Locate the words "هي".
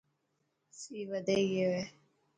1.75-1.83